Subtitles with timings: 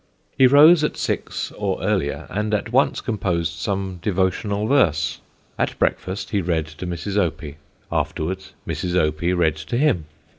[0.35, 5.19] He rose at six or earlier and at once composed some devotional verse.
[5.59, 7.17] At breakfast, he read to Mrs.
[7.17, 7.57] Opie;
[7.91, 8.95] afterwards Mrs.
[8.95, 10.05] Opie read to him.